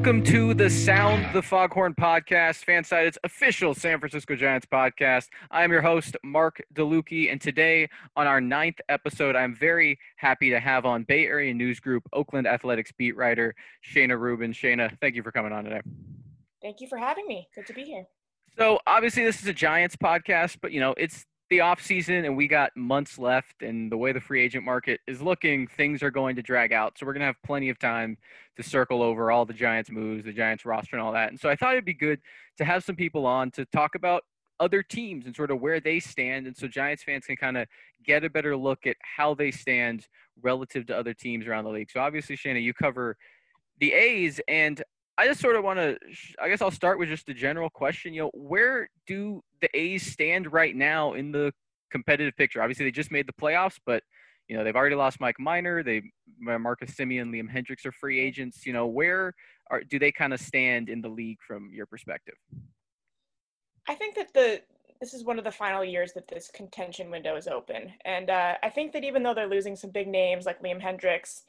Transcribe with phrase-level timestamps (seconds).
[0.00, 5.26] Welcome to the Sound the Foghorn podcast, Fansided's official San Francisco Giants podcast.
[5.50, 7.86] I'm your host, Mark DeLucchi, and today
[8.16, 12.46] on our ninth episode, I'm very happy to have on Bay Area News Group Oakland
[12.46, 13.54] Athletics beat writer
[13.86, 14.54] Shayna Rubin.
[14.54, 15.82] Shayna, thank you for coming on today.
[16.62, 17.46] Thank you for having me.
[17.54, 18.06] Good to be here.
[18.56, 22.36] So obviously this is a Giants podcast, but you know it's the off season and
[22.36, 26.10] we got months left and the way the free agent market is looking things are
[26.10, 26.96] going to drag out.
[26.96, 28.16] So we're going to have plenty of time
[28.56, 31.30] to circle over all the giants moves the giants roster and all that.
[31.30, 32.20] And so i thought it'd be good
[32.58, 34.22] to have some people on to talk about
[34.60, 36.46] other teams and sort of where they stand.
[36.46, 37.66] And so giants fans can kind of
[38.04, 40.06] get a better look at how they stand
[40.42, 41.90] relative to other teams around the league.
[41.90, 43.16] So obviously Shayna, you cover
[43.80, 44.80] the a's and
[45.20, 45.98] I just sort of want to.
[46.40, 48.14] I guess I'll start with just a general question.
[48.14, 51.52] You know, where do the A's stand right now in the
[51.90, 52.62] competitive picture?
[52.62, 54.02] Obviously, they just made the playoffs, but
[54.48, 55.82] you know they've already lost Mike Minor.
[55.82, 56.00] They
[56.38, 58.64] Marcus Semien, Liam Hendriks are free agents.
[58.64, 59.34] You know, where
[59.70, 62.36] are do they kind of stand in the league from your perspective?
[63.86, 64.62] I think that the
[65.02, 68.54] this is one of the final years that this contention window is open, and uh,
[68.62, 71.42] I think that even though they're losing some big names like Liam Hendriks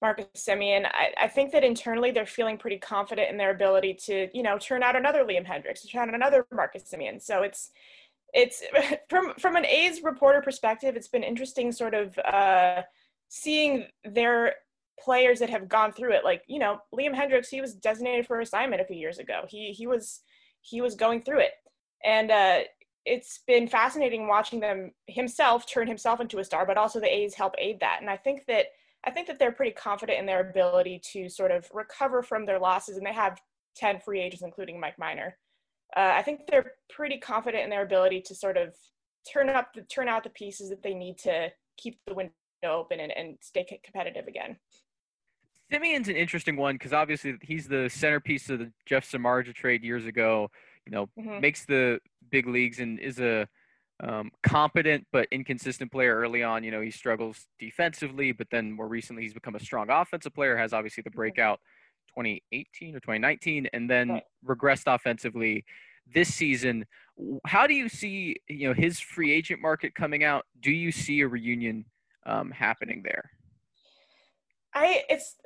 [0.00, 0.86] Marcus Semien.
[0.86, 4.58] I, I, think that internally they're feeling pretty confident in their ability to, you know,
[4.58, 7.20] turn out another Liam Hendriks, to turn out another Marcus Semien.
[7.20, 7.70] So it's,
[8.32, 8.62] it's
[9.08, 12.82] from from an A's reporter perspective, it's been interesting, sort of uh,
[13.28, 14.54] seeing their
[15.00, 16.24] players that have gone through it.
[16.24, 19.44] Like you know, Liam Hendriks, he was designated for assignment a few years ago.
[19.48, 20.20] He he was
[20.60, 21.52] he was going through it,
[22.04, 22.60] and uh,
[23.04, 27.34] it's been fascinating watching them himself turn himself into a star, but also the A's
[27.34, 27.98] help aid that.
[28.00, 28.66] And I think that
[29.06, 32.58] I think that they're pretty confident in their ability to sort of recover from their
[32.58, 33.40] losses, and they have
[33.76, 35.36] 10 free agents, including Mike Minor.
[35.96, 38.74] Uh, I think they're pretty confident in their ability to sort of
[39.32, 42.32] turn up the, turn out the pieces that they need to keep the window
[42.64, 44.56] open and, and stay competitive again.
[45.72, 50.06] Semien's an interesting one because obviously he's the centerpiece of the Jeff Samardzija trade years
[50.06, 50.50] ago.
[50.86, 51.40] You know, mm-hmm.
[51.40, 53.46] makes the big leagues and is a
[54.00, 56.62] um, competent but inconsistent player early on.
[56.64, 60.56] You know, he struggles defensively, but then more recently he's become a strong offensive player.
[60.56, 61.60] Has obviously the breakout
[62.10, 65.64] 2018 or 2019, and then regressed offensively
[66.12, 66.86] this season.
[67.46, 70.44] How do you see you know his free agent market coming out?
[70.60, 71.84] Do you see a reunion
[72.26, 73.30] um, happening there?
[74.74, 75.36] I it's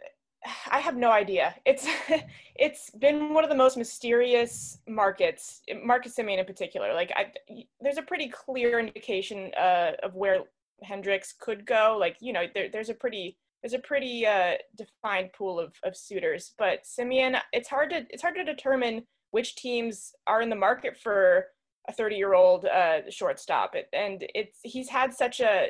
[0.70, 1.54] I have no idea.
[1.64, 1.86] It's
[2.56, 6.92] it's been one of the most mysterious markets, Marcus Semien in particular.
[6.94, 7.32] Like, I,
[7.80, 10.40] there's a pretty clear indication uh, of where
[10.84, 11.96] Hendriks could go.
[11.98, 15.96] Like, you know, there, there's a pretty there's a pretty uh, defined pool of, of
[15.96, 16.52] suitors.
[16.58, 20.96] But Semien, it's hard to it's hard to determine which teams are in the market
[20.96, 21.46] for
[21.88, 23.74] a 30 year old uh, shortstop.
[23.92, 25.68] And it's he's had such a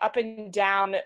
[0.00, 0.96] up and down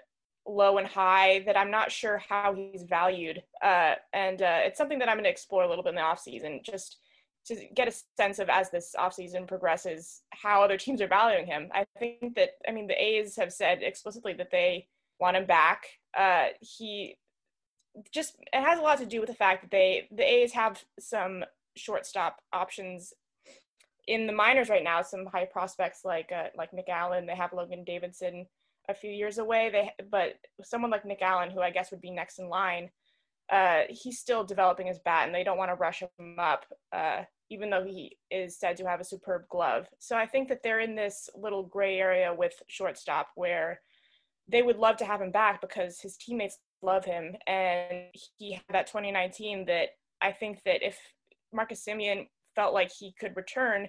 [0.46, 3.42] low and high that I'm not sure how he's valued.
[3.62, 6.02] Uh, and uh, it's something that I'm going to explore a little bit in the
[6.02, 6.98] offseason, just
[7.46, 11.68] to get a sense of as this offseason progresses, how other teams are valuing him.
[11.72, 14.88] I think that, I mean, the A's have said explicitly that they
[15.20, 15.86] want him back.
[16.16, 17.16] Uh, he
[18.12, 20.84] just, it has a lot to do with the fact that they, the A's have
[20.98, 21.44] some
[21.76, 23.12] shortstop options
[24.06, 27.52] in the minors right now, some high prospects like, uh, like Nick Allen, they have
[27.52, 28.46] Logan Davidson,
[28.88, 29.70] a few years away.
[29.70, 32.91] They but someone like Nick Allen, who I guess would be next in line,
[33.50, 37.22] uh, he's still developing his bat, and they don't want to rush him up, uh,
[37.50, 39.86] even though he is said to have a superb glove.
[39.98, 43.80] So I think that they're in this little gray area with shortstop where
[44.48, 48.06] they would love to have him back because his teammates love him, and
[48.38, 49.90] he had that 2019 that
[50.20, 50.99] I think that if
[51.52, 53.88] Marcus Semien felt like he could return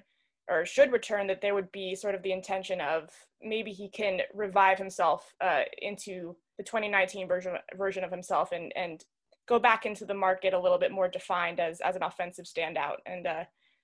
[0.49, 3.09] or should return, that there would be sort of the intention of
[3.41, 9.05] maybe he can revive himself uh, into the 2019 version version of himself and and
[9.47, 12.97] go back into the market a little bit more defined as as an offensive standout.
[13.05, 13.43] And uh,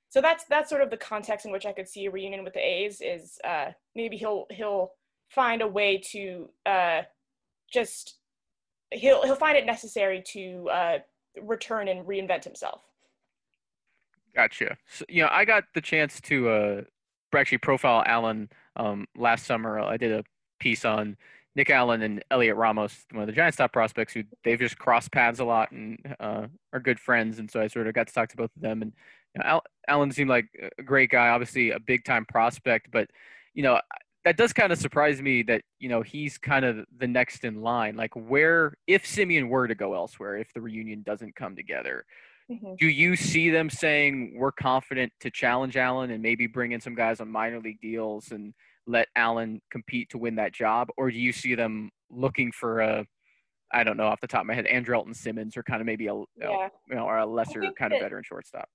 [0.10, 2.54] so that's that's sort of the context in which I could see a reunion with
[2.54, 4.92] the A's is uh, maybe he'll he'll
[5.30, 7.02] find a way to uh,
[7.72, 8.18] just
[8.92, 10.98] he'll he'll find it necessary to uh,
[11.42, 12.82] return and reinvent himself.
[14.36, 14.78] Gotcha.
[14.88, 16.82] So, you know, I got the chance to uh,
[17.36, 19.80] actually profile Allen um, last summer.
[19.80, 20.24] I did a
[20.60, 21.18] piece on
[21.56, 25.12] Nick Allen and Elliot Ramos, one of the Giants top prospects, who they've just crossed
[25.12, 27.38] paths a lot and uh, are good friends.
[27.38, 28.82] And so I sort of got to talk to both of them.
[28.82, 28.94] And
[29.36, 30.46] you know, Al- Allen seemed like
[30.80, 33.08] a great guy, obviously a big time prospect, but
[33.54, 33.80] you know
[34.26, 37.62] that does kind of surprise me that you know he's kind of the next in
[37.62, 37.96] line.
[37.96, 42.06] Like where if Semien were to go elsewhere, if the reunion doesn't come together,
[42.52, 42.76] Mm-hmm.
[42.80, 46.96] Do you see them saying we're confident to challenge Allen and maybe bring in some
[46.96, 48.54] guys on minor league deals and
[48.86, 53.06] let Allen compete to win that job, or do you see them looking for a
[53.74, 56.08] I don't know off the top of my head, Andrelton Simmons or kind of maybe
[56.08, 56.70] a yeah.
[56.88, 58.70] you know or a lesser kind that, of veteran shortstop.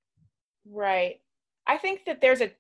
[0.69, 1.21] Right.
[1.67, 2.51] I think that there's a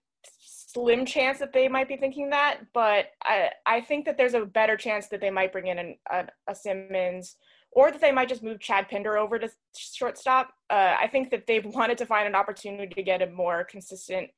[0.40, 4.44] slim chance that they might be thinking that, but I I think that there's a
[4.44, 7.37] better chance that they might bring in an, a, a Simmons
[7.73, 10.53] or that they might just move Chad Pinder over to shortstop.
[10.70, 14.31] Uh, I think that they've wanted to find an opportunity to get a more consistent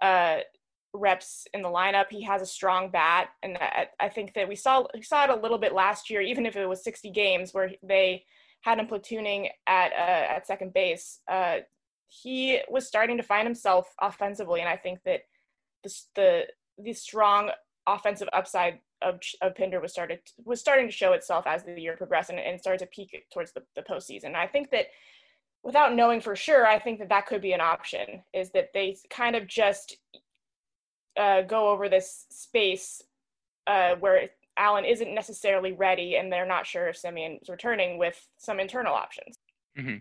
[0.00, 0.38] uh,
[0.94, 2.06] reps in the lineup.
[2.10, 5.30] He has a strong bat, and I, I, think that we saw we saw it
[5.30, 8.24] a little bit last year, even if it was 60 games where they
[8.62, 11.20] had him platooning at uh, at second base.
[11.30, 11.58] Uh,
[12.08, 15.22] he was starting to find himself offensively, and I think that
[15.82, 16.46] the the,
[16.78, 17.50] the strong
[17.86, 21.96] offensive upside of, of Pinder was started was starting to show itself as the year
[21.96, 24.34] progressed and, and started to peak towards the, the postseason.
[24.34, 24.86] I think that
[25.62, 28.22] without knowing for sure, I think that that could be an option.
[28.32, 29.98] Is that they kind of just
[31.16, 33.02] uh, go over this space
[33.66, 38.20] uh, where Allen isn't necessarily ready, and they're not sure if Semien is returning with
[38.38, 39.36] some internal options.
[39.78, 39.98] Mm-hmm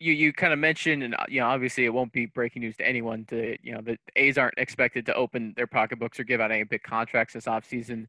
[0.00, 2.76] you you kind of mentioned, and uh, you know, obviously it won't be breaking news
[2.76, 3.24] to anyone.
[3.26, 6.64] To you know, the A's aren't expected to open their pocketbooks or give out any
[6.64, 8.06] big contracts this offseason.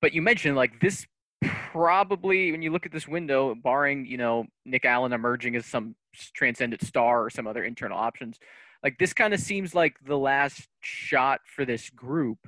[0.00, 1.06] But you mentioned like this
[1.44, 5.94] probably when you look at this window, barring you know Nick Allen emerging as some
[6.34, 8.38] transcendent star or some other internal options,
[8.82, 12.38] like this kind of seems like the last shot for this group.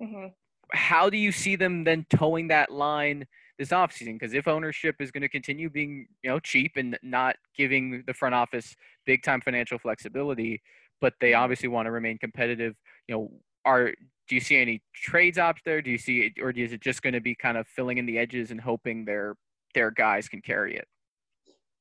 [0.00, 0.28] Mm-hmm.
[0.72, 3.26] How do you see them then towing that line?
[3.56, 7.36] This offseason because if ownership is going to continue being you know cheap and not
[7.56, 8.74] giving the front office
[9.06, 10.60] big time financial flexibility
[11.00, 11.42] but they mm-hmm.
[11.42, 12.74] obviously want to remain competitive
[13.06, 13.30] you know
[13.64, 13.92] are
[14.28, 17.00] do you see any trades out there do you see it or is it just
[17.00, 19.36] going to be kind of filling in the edges and hoping their
[19.72, 20.88] their guys can carry it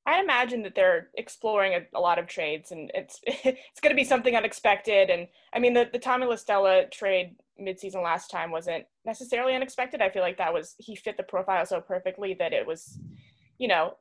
[0.06, 3.96] I imagine that they're exploring a, a, lot of trades, and it's it's going to
[3.96, 5.10] be something unexpected.
[5.10, 10.02] And I mean, the the Tommy La Stella trade midseason last time wasn't necessarily unexpected.
[10.02, 13.00] I feel like that was he fit the profile so perfectly that it was,
[13.58, 13.96] you know,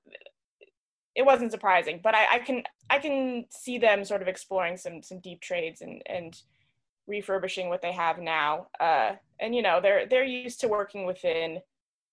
[1.15, 2.01] it wasn't surprising.
[2.03, 5.83] But I, I can I can see them sort of exploring some some deep trades
[5.83, 6.41] and and
[7.07, 8.69] refurbishing what they have now.
[8.81, 11.59] Uh, and you know, they're they're used to working within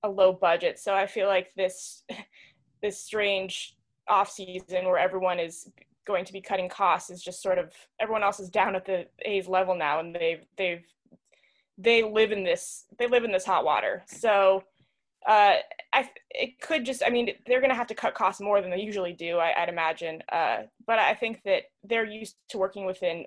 [0.03, 2.03] a low budget, so I feel like this
[2.81, 3.75] this strange
[4.07, 5.69] off season where everyone is
[6.05, 9.05] going to be cutting costs is just sort of everyone else is down at the
[9.23, 10.83] A's level now, and they've they've
[11.79, 14.03] they live in this they live in this hot water.
[14.07, 14.63] So
[15.27, 15.55] uh,
[15.93, 18.69] I it could just I mean they're going to have to cut costs more than
[18.69, 19.37] they usually do.
[19.37, 23.25] I, would imagine, uh, but I think that they're used to working within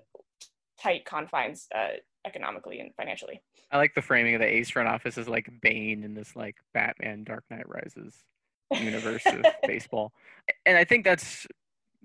[0.81, 1.97] tight confines uh,
[2.27, 3.41] economically and financially.
[3.71, 6.57] I like the framing of the A's front office as like Bane in this like
[6.75, 8.15] Batman Dark Knight Rises
[8.71, 10.13] universe of baseball.
[10.67, 11.47] And I think that's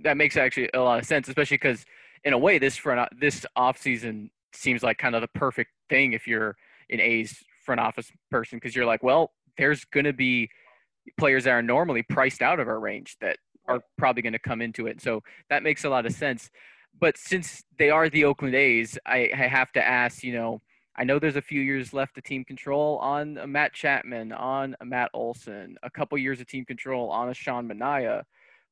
[0.04, 1.86] that makes actually a lot of sense, especially because
[2.24, 6.14] in a way this front this off season seems like kind of the perfect thing
[6.14, 6.56] if you're
[6.90, 10.50] an A's front office person because you're like, well, there's going to be
[11.18, 13.38] players that are normally priced out of our range that
[13.68, 15.02] are probably going to come into it.
[15.02, 16.50] So that makes a lot of sense.
[17.00, 20.62] But since they are the Oakland A's, I, I have to ask, you know,
[20.96, 25.12] I know there's a few years left to team control on Matt Chapman, on Matt
[25.14, 28.24] Olson, a couple years of team control on a Sean Manaea,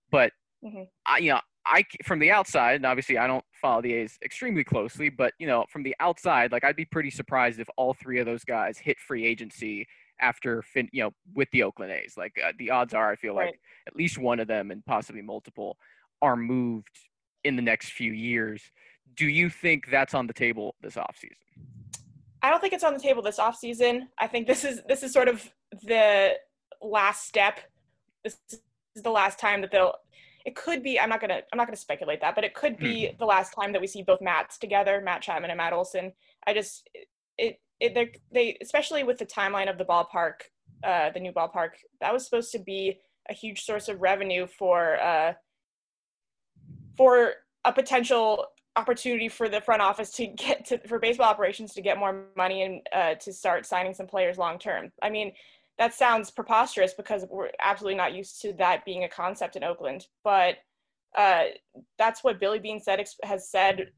[0.10, 0.32] but
[0.64, 0.84] mm-hmm.
[1.06, 4.64] I, you know, I from the outside, and obviously I don't follow the A's extremely
[4.64, 8.20] closely, but you know, from the outside, like I'd be pretty surprised if all three
[8.20, 9.88] of those guys hit free agency
[10.22, 12.16] after fin, you know, with the Oakland A's.
[12.18, 13.48] Like uh, the odds are, I feel right.
[13.48, 15.78] like at least one of them and possibly multiple
[16.22, 16.98] are moved
[17.44, 18.62] in the next few years.
[19.16, 21.38] Do you think that's on the table this offseason?
[22.42, 24.08] I don't think it's on the table this offseason.
[24.20, 25.50] I think this is this is sort of
[25.84, 26.34] the
[26.82, 27.60] last step.
[28.24, 29.96] This is the last time that they'll.
[30.46, 31.00] It could be.
[31.00, 31.42] I'm not gonna.
[31.52, 33.18] I'm not gonna speculate that, but it could be mm.
[33.18, 36.14] the last time that we see both Matts together, Matt Chapman and Matt Olson.
[36.46, 36.88] I just
[37.38, 40.44] it it they they especially with the timeline of the ballpark,
[40.84, 45.02] uh, the new ballpark that was supposed to be a huge source of revenue for
[45.02, 45.34] uh
[46.96, 47.34] for
[47.66, 51.98] a potential opportunity for the front office to get to for baseball operations to get
[51.98, 54.92] more money and uh, to start signing some players long term.
[55.02, 55.32] I mean,
[55.78, 60.06] that sounds preposterous because we're absolutely not used to that being a concept in Oakland.
[60.24, 60.56] But
[61.18, 61.46] uh,
[61.98, 63.92] that's what Billy Beane said has said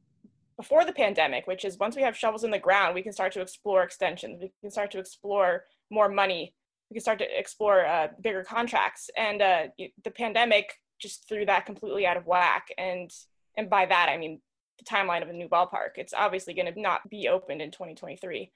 [0.57, 3.31] before the pandemic, which is once we have shovels in the ground, we can start
[3.33, 4.39] to explore extensions.
[4.41, 6.55] We can start to explore more money.
[6.89, 9.09] We can start to explore uh, bigger contracts.
[9.15, 9.67] And uh,
[10.03, 12.67] the pandemic just threw that completely out of whack.
[12.77, 13.11] And
[13.55, 14.41] and by that I mean
[14.79, 15.97] the timeline of a new ballpark.
[15.97, 18.51] It's obviously going to not be opened in 2023,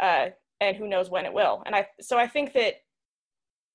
[0.00, 0.26] uh,
[0.60, 1.62] and who knows when it will.
[1.66, 2.82] And I so I think that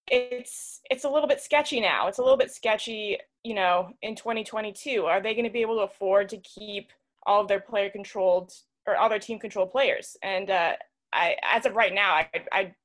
[0.08, 2.08] it's it's a little bit sketchy now.
[2.08, 5.06] It's a little bit sketchy, you know, in 2022.
[5.06, 6.92] Are they going to be able to afford to keep
[7.26, 8.52] all of their player controlled
[8.88, 10.18] or all their team controlled players?
[10.24, 10.74] And uh,
[11.14, 12.76] I, as of right now, I, I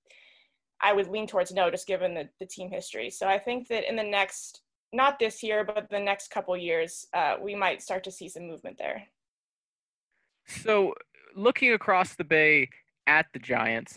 [0.80, 3.10] I would lean towards no, just given the, the team history.
[3.10, 4.60] So I think that in the next,
[4.92, 8.46] not this year, but the next couple years, uh, we might start to see some
[8.46, 9.02] movement there.
[10.46, 10.94] So
[11.34, 12.68] looking across the bay
[13.06, 13.96] at the Giants,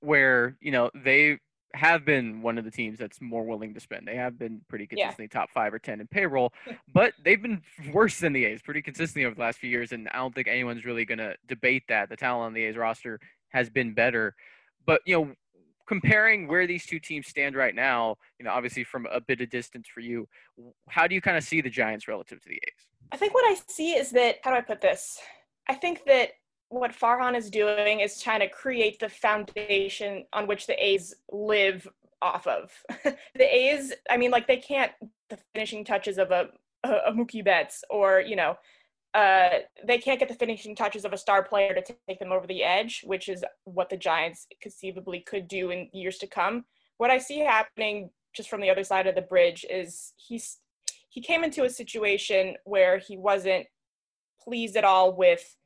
[0.00, 1.38] where you know they
[1.74, 4.06] have been one of the teams that's more willing to spend.
[4.06, 5.40] They have been pretty consistently yeah.
[5.40, 6.52] top five or ten in payroll,
[6.92, 9.92] but they've been worse than the A's pretty consistently over the last few years.
[9.92, 12.08] And I don't think anyone's really going to debate that.
[12.08, 13.20] The talent on the A's roster
[13.50, 14.34] has been better,
[14.86, 15.34] but you know,
[15.86, 19.50] comparing where these two teams stand right now, you know, obviously from a bit of
[19.50, 20.28] distance for you,
[20.88, 22.86] how do you kind of see the Giants relative to the A's?
[23.12, 25.18] I think what I see is that how do I put this?
[25.68, 26.30] I think that
[26.70, 31.88] what Farhan is doing is trying to create the foundation on which the A's live
[32.20, 32.70] off of.
[33.04, 34.92] the A's, I mean, like they can't
[35.30, 36.48] the finishing touches of a
[36.84, 38.56] a, a Mookie Betts or you know,
[39.14, 42.46] uh, they can't get the finishing touches of a star player to take them over
[42.46, 46.64] the edge, which is what the Giants conceivably could do in years to come.
[46.98, 50.58] What I see happening just from the other side of the bridge is he's
[51.08, 53.66] he came into a situation where he wasn't
[54.40, 55.56] pleased at all with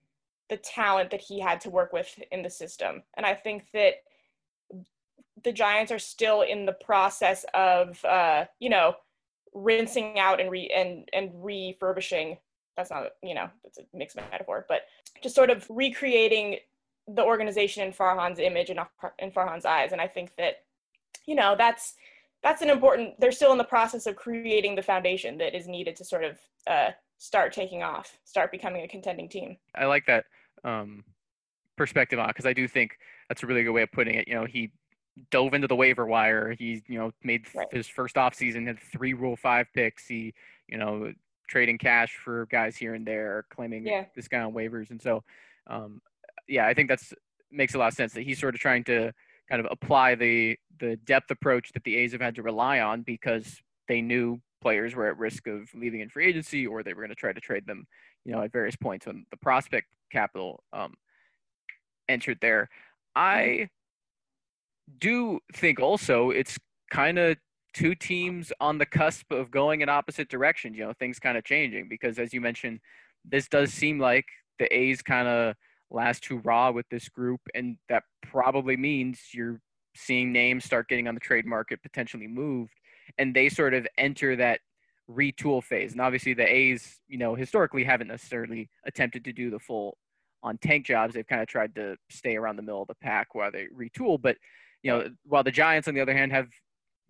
[0.53, 3.03] the talent that he had to work with in the system.
[3.17, 3.95] And I think that
[5.43, 8.97] the Giants are still in the process of, uh, you know,
[9.55, 12.37] rinsing out and re and and refurbishing.
[12.77, 14.83] That's not, you know, that's a mixed metaphor, but
[15.23, 16.59] just sort of recreating
[17.09, 18.81] the organization in Farhan's image and
[19.19, 19.93] in Farhan's eyes.
[19.93, 20.65] And I think that,
[21.25, 21.95] you know, that's
[22.43, 23.19] that's an important.
[23.19, 26.39] They're still in the process of creating the foundation that is needed to sort of
[26.67, 29.57] uh, start taking off, start becoming a contending team.
[29.75, 30.27] I like that
[30.65, 31.05] um,
[31.77, 34.29] perspective on because I do think that's a really good way of putting it.
[34.29, 34.71] You know, he
[35.31, 36.55] dove into the waiver wire.
[36.59, 37.67] He, you know, made right.
[37.71, 40.07] his first offseason, had three Rule 5 picks.
[40.07, 40.35] He,
[40.69, 41.13] you know,
[41.49, 44.05] trading cash for guys here and there, claiming yeah.
[44.17, 44.91] this guy on waivers.
[44.91, 45.23] And so,
[45.67, 46.01] um,
[46.49, 47.13] yeah, I think that's
[47.51, 49.13] makes a lot of sense that he's sort of trying to
[49.49, 53.03] kind of apply the the depth approach that the A's have had to rely on
[53.03, 57.03] because they knew players were at risk of leaving in free agency or they were
[57.03, 57.87] going to try to trade them,
[58.25, 60.95] you know, at various points when the prospect capital um,
[62.09, 62.69] entered there.
[63.17, 63.69] I
[64.99, 66.59] do think also it's
[66.91, 67.37] kind of
[67.75, 70.77] two teams on the cusp of going in opposite directions.
[70.77, 72.81] You know, things kind of changing because, as you mentioned,
[73.25, 74.27] this does seem like
[74.59, 75.55] the A's kind of
[75.91, 79.61] last hurrah with this group, and that probably means you're
[79.95, 82.73] seeing names start getting on the trade market, potentially moved,
[83.19, 84.61] and they sort of enter that
[85.13, 85.93] retool phase.
[85.93, 89.97] And obviously, the A's, you know, historically haven't necessarily attempted to do the full
[90.43, 91.15] on tank jobs.
[91.15, 94.21] They've kind of tried to stay around the middle of the pack while they retool.
[94.21, 94.37] But,
[94.83, 96.49] you know, while the Giants, on the other hand, have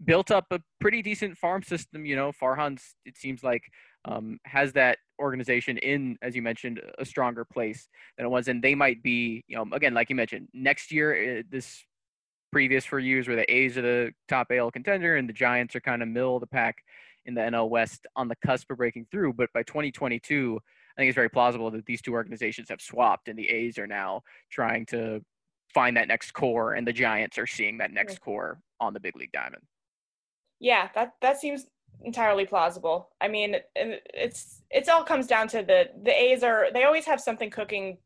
[0.04, 3.62] built up a pretty decent farm system, you know, Farhan's, it seems like,
[4.04, 8.49] um, has that organization in, as you mentioned, a stronger place than it was.
[8.49, 11.85] And they might be, you know, again, like you mentioned, next year, uh, this
[12.50, 15.80] previous four years where the A's are the top AL contender and the Giants are
[15.80, 16.76] kind of middle of the pack
[17.26, 19.33] in the NL West on the cusp of breaking through.
[19.35, 20.59] But by 2022,
[20.97, 23.87] I think it's very plausible that these two organizations have swapped and the A's are
[23.87, 25.21] now trying to
[25.73, 29.17] find that next core and the Giants are seeing that next core on the big
[29.17, 29.62] league diamond.
[30.61, 31.67] Yeah, that that seems
[32.02, 33.11] entirely plausible.
[33.21, 37.21] I mean, it's it's all comes down to the the A's are they always have
[37.21, 37.99] something cooking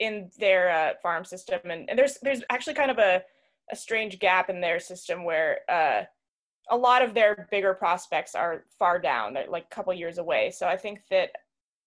[0.00, 3.22] in their uh, farm system and, and there's there's actually kind of a
[3.72, 6.02] a strange gap in their system where uh,
[6.70, 10.50] a lot of their bigger prospects are far down, they're like a couple years away.
[10.50, 11.30] So I think that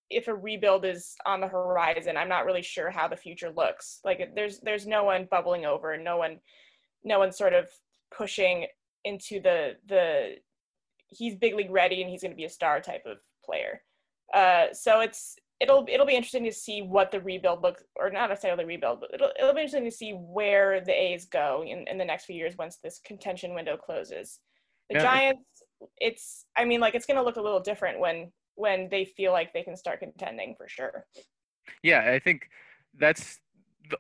[0.10, 4.00] if a rebuild is on the horizon, I'm not really sure how the future looks.
[4.06, 6.40] Like there's there's no one bubbling over, and no one
[7.04, 7.68] no one sort of
[8.16, 8.68] pushing
[9.04, 10.36] into the the
[11.10, 13.82] he's big league ready and he's going to be a star type of player.
[14.34, 18.30] Uh, so it's it'll it'll be interesting to see what the rebuild looks, or not
[18.30, 21.98] necessarily rebuild, but it'll it'll be interesting to see where the A's go in, in
[21.98, 24.40] the next few years once this contention window closes.
[24.90, 25.04] The yeah.
[25.04, 25.64] Giants,
[25.98, 29.32] it's I mean like it's going to look a little different when when they feel
[29.32, 31.06] like they can start contending for sure.
[31.84, 32.50] Yeah, I think
[32.98, 33.40] that's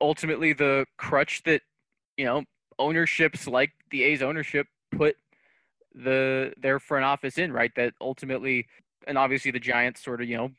[0.01, 1.61] ultimately the crutch that
[2.17, 2.43] you know
[2.79, 5.15] ownerships like the A's ownership put
[5.93, 8.67] the their front office in right that ultimately
[9.07, 10.51] and obviously the Giants sort of you know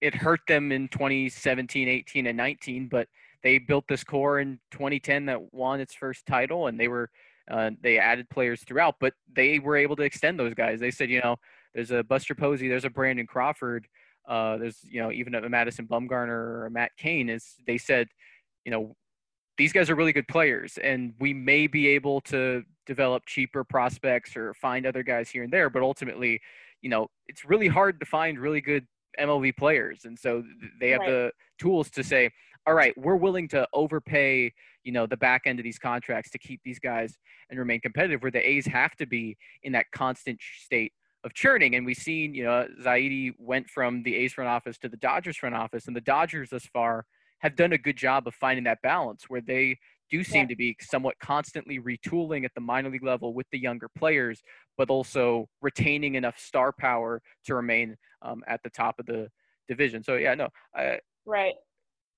[0.00, 3.08] it hurt them in 2017 18 and 19 but
[3.42, 7.10] they built this core in 2010 that won its first title and they were
[7.50, 10.80] uh, they added players throughout, but they were able to extend those guys.
[10.80, 11.36] They said, you know,
[11.74, 13.86] there's a Buster Posey, there's a Brandon Crawford,
[14.28, 17.28] uh, there's you know even a Madison Bumgarner or a Matt Cain.
[17.28, 18.08] Is they said,
[18.64, 18.96] you know,
[19.56, 24.36] these guys are really good players, and we may be able to develop cheaper prospects
[24.36, 26.40] or find other guys here and there, but ultimately,
[26.82, 28.86] you know, it's really hard to find really good
[29.18, 30.42] MLB players, and so
[30.80, 31.10] they have right.
[31.10, 32.30] the tools to say,
[32.66, 34.52] all right, we're willing to overpay,
[34.86, 37.18] you know, the back end of these contracts to keep these guys
[37.50, 38.22] and remain competitive.
[38.22, 40.92] Where the A's have to be in that constant state
[41.24, 41.74] of churning.
[41.74, 45.36] And we've seen, you know, Zaidi went from the A's front office to the Dodgers
[45.36, 47.04] front office, and the Dodgers thus far
[47.40, 49.76] have done a good job of finding that balance where they
[50.08, 50.46] do seem yeah.
[50.46, 54.40] to be somewhat constantly retooling at the minor league level with the younger players,
[54.78, 59.28] but also retaining enough star power to remain um, at the top of the
[59.68, 60.04] division.
[60.04, 61.54] So yeah, no, I, right.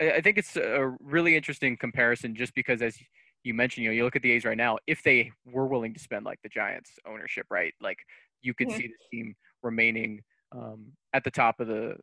[0.00, 2.96] I, think it's a really interesting comparison, just because as
[3.44, 4.78] you mentioned, you know, you look at the A's right now.
[4.86, 7.98] If they were willing to spend like the Giants ownership, right, like
[8.42, 8.78] you could mm-hmm.
[8.78, 11.96] see the team remaining um, at the top of the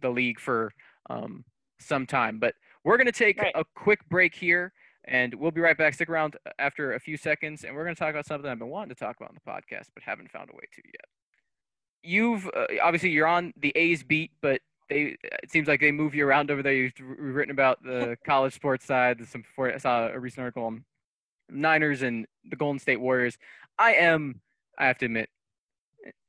[0.00, 0.72] the league for
[1.10, 1.44] um,
[1.78, 2.38] some time.
[2.38, 2.54] But
[2.84, 3.52] we're going to take right.
[3.54, 4.72] a quick break here,
[5.04, 5.94] and we'll be right back.
[5.94, 8.68] Stick around after a few seconds, and we're going to talk about something I've been
[8.68, 11.04] wanting to talk about on the podcast, but haven't found a way to yet.
[12.02, 16.14] You've uh, obviously you're on the A's beat, but they it seems like they move
[16.14, 16.74] you around over there.
[16.74, 19.26] You've written about the college sports side.
[19.26, 20.84] Some I saw a recent article on
[21.48, 23.38] Niners and the Golden State Warriors.
[23.78, 24.42] I am
[24.80, 25.28] I have to admit,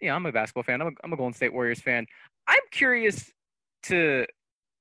[0.01, 0.81] yeah, I'm a basketball fan.
[0.81, 2.05] I'm a, I'm a Golden State Warriors fan.
[2.47, 3.31] I'm curious
[3.83, 4.25] to,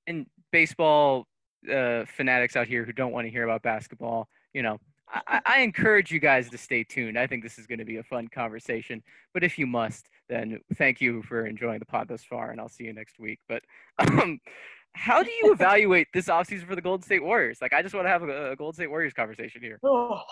[0.06, 1.26] in baseball
[1.72, 4.78] uh, fanatics out here who don't want to hear about basketball, you know,
[5.12, 7.18] I, I, encourage you guys to stay tuned.
[7.18, 9.02] I think this is going to be a fun conversation.
[9.34, 12.68] But if you must, then thank you for enjoying the pod thus far, and I'll
[12.68, 13.40] see you next week.
[13.48, 13.62] But
[13.98, 14.40] um,
[14.94, 17.58] how do you evaluate this offseason for the Golden State Warriors?
[17.60, 19.80] Like, I just want to have a, a Golden State Warriors conversation here.
[19.82, 20.22] Oh,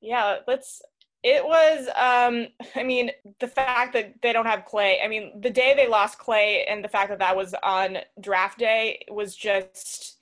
[0.00, 0.82] yeah, let's
[1.22, 5.50] it was, um, I mean, the fact that they don't have Klay I mean, the
[5.50, 10.18] day they lost Klay and the fact that that was on draft day was just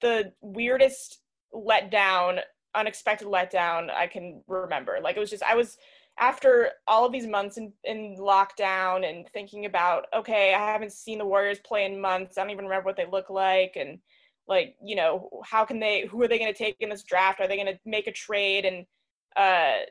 [0.00, 1.18] the weirdest
[1.54, 2.40] letdown,
[2.74, 4.98] unexpected letdown I can remember.
[5.02, 5.78] Like it was just, I was
[6.18, 11.18] after all of these months in, in lockdown and thinking about, okay, I haven't seen
[11.18, 12.36] the Warriors play in months.
[12.36, 13.76] I don't even remember what they look like.
[13.76, 13.98] And
[14.46, 17.40] like, you know, how can they, who are they going to take in this draft?
[17.40, 18.64] Are they going to make a trade?
[18.64, 18.86] And,
[19.36, 19.84] uh,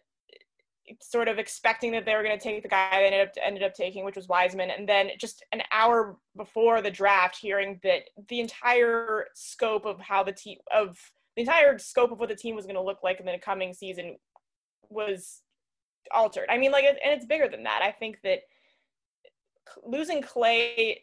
[1.02, 3.64] sort of expecting that they were going to take the guy they ended up ended
[3.64, 8.04] up taking, which was Wiseman, and then just an hour before the draft, hearing that
[8.28, 11.00] the entire scope of how the team of
[11.36, 13.74] the entire scope of what the team was going to look like in the coming
[13.74, 14.18] season
[14.90, 15.42] was
[16.14, 16.48] altered.
[16.50, 17.82] I mean, like, and it's bigger than that.
[17.84, 18.40] I think that
[19.86, 20.98] losing Klay,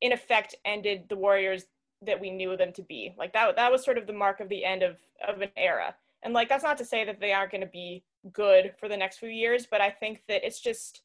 [0.00, 1.64] in effect, ended the Warriors
[2.02, 3.14] that we knew them to be.
[3.16, 3.56] Like that.
[3.56, 5.94] That was sort of the mark of the end of of an era.
[6.22, 8.96] And like that's not to say that they aren't going to be good for the
[8.96, 11.02] next few years, but I think that it's just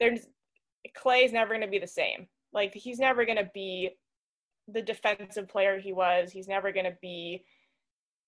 [0.00, 0.26] there's
[0.96, 2.28] Klay is never going to be the same.
[2.52, 3.90] Like he's never going to be
[4.68, 6.30] the defensive player he was.
[6.30, 7.44] He's never going to be,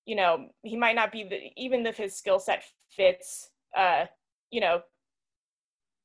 [0.06, 4.06] you know, he might not be the even if his skill set fits, uh,
[4.50, 4.80] you know,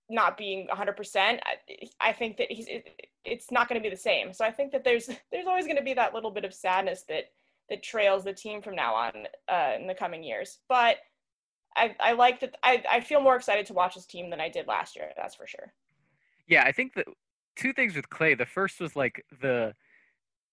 [0.10, 1.16] not being 100%.
[1.18, 1.40] I,
[2.02, 4.34] I think that he's it, it's not going to be the same.
[4.34, 7.04] So I think that there's there's always going to be that little bit of sadness
[7.08, 7.26] that
[7.70, 9.12] that trails the team from now on
[9.48, 10.60] uh, in the coming years.
[10.68, 10.98] But
[11.78, 12.56] I, I like that.
[12.64, 15.12] I, I feel more excited to watch this team than I did last year.
[15.16, 15.74] That's for sure.
[16.48, 17.06] Yeah, I think that
[17.56, 19.74] two things with Klay The first was like the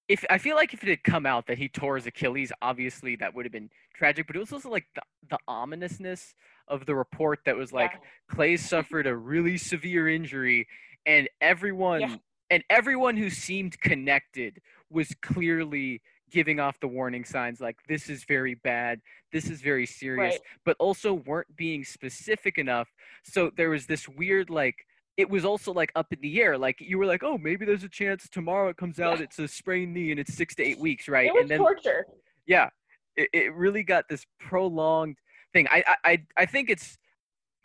[0.09, 3.16] if I feel like if it had come out that he tore his Achilles, obviously
[3.16, 4.27] that would have been tragic.
[4.27, 6.35] But it was also like the, the ominousness
[6.66, 8.35] of the report that was like yeah.
[8.37, 8.64] Klay mm-hmm.
[8.64, 10.66] suffered a really severe injury,
[11.07, 12.16] and everyone yeah.
[12.51, 18.25] and everyone who seemed connected was clearly giving off the warning signs like this is
[18.25, 19.01] very bad
[19.33, 20.40] this is very serious right.
[20.64, 22.88] but also weren't being specific enough
[23.25, 24.85] so there was this weird like
[25.18, 27.85] it was also like up in the air like you were like oh maybe there's
[27.85, 29.24] a chance tomorrow it comes out yeah.
[29.24, 31.26] it's a sprained knee and it's six to eight weeks right?
[31.26, 32.07] it was and then torture.
[32.46, 32.70] Yeah
[33.16, 35.18] it, it really got this prolonged
[35.52, 35.66] thing.
[35.70, 36.96] I, I i think it's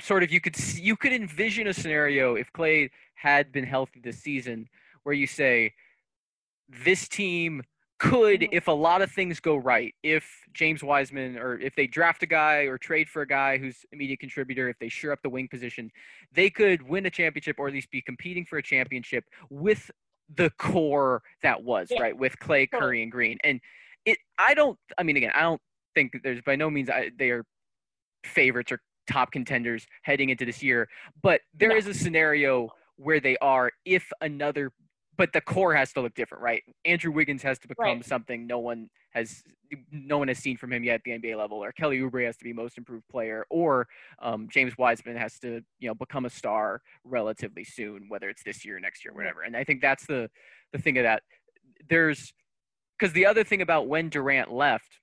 [0.02, 4.02] sort of you could see, you could envision a scenario if Klay had been healthy
[4.04, 4.68] this season
[5.04, 5.74] where you say
[6.68, 7.62] this team
[8.04, 12.22] could, if a lot of things go right, if James Wiseman or if they draft
[12.22, 15.30] a guy or trade for a guy who's immediate contributor, if they sure up the
[15.30, 15.90] wing position,
[16.34, 19.90] they could win a championship or at least be competing for a championship with
[20.36, 22.02] the core that was yeah.
[22.02, 23.38] right with Klay Curry, and Green.
[23.46, 23.62] And
[24.06, 24.78] it, I don't.
[24.98, 25.62] I mean, again, I don't
[25.96, 27.46] think there's by no means I, they are
[28.26, 30.90] favorites or top contenders heading into this year,
[31.22, 31.76] but there no.
[31.78, 34.72] is a scenario where they are if another
[35.18, 36.64] but the core has to look different, right?
[36.86, 38.06] Andrew Wiggins has to become right.
[38.06, 39.44] something no one has
[39.92, 42.38] no one has seen from him yet at the NBA level, or Kelly Oubre has
[42.38, 43.88] to be most improved player, or
[44.22, 48.66] um, James Wiseman has to you know become a star relatively soon, whether it's this
[48.66, 49.42] year, next year, whatever.
[49.42, 50.30] And I think that's the
[50.72, 51.24] the thing of that.
[51.90, 52.34] There's
[52.98, 55.00] because the other thing about when Durant left,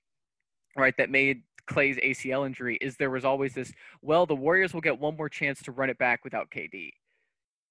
[0.75, 3.71] right, that made Klay's ACL injury is there was always this.
[4.01, 6.91] Well, the Warriors will get one more chance to run it back without KD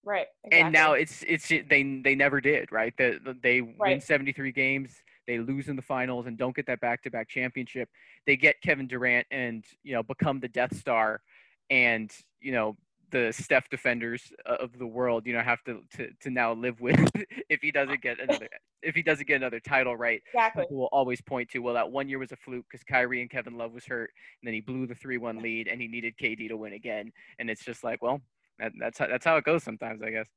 [0.05, 0.27] Right.
[0.45, 0.61] Exactly.
[0.61, 2.95] And now it's it's they they never did, right?
[2.97, 3.77] The, the they right.
[3.79, 4.95] win 73 games.
[5.27, 7.89] they lose in the finals and don't get that back-to-back championship,
[8.27, 11.21] they get Kevin Durant and you know become the Death Star,
[11.69, 12.11] and
[12.41, 12.77] you know
[13.11, 17.01] the Steph defenders of the world, you know, have to, to, to now live with
[17.49, 18.49] if he doesn't get another
[18.83, 20.23] if he doesn't get another title right.
[20.33, 20.65] Exactly.
[20.65, 23.31] People will always point to well that one year was a fluke because Kyrie and
[23.31, 24.11] Kevin Love was hurt,
[24.41, 27.13] and then he blew the three one lead, and he needed KD to win again,
[27.39, 28.21] and it's just like well
[28.61, 30.29] that, that's how, that's how it goes sometimes, I guess.